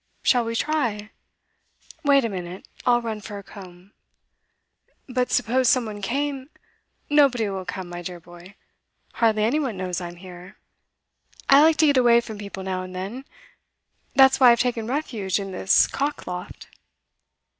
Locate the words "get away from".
11.85-12.39